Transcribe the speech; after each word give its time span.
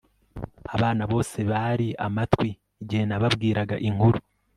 abana 0.75 1.03
bose 1.11 1.37
bari 1.51 1.87
amatwi 2.07 2.49
igihe 2.83 3.03
nababwiraga 3.05 3.75
inkuru 3.87 4.19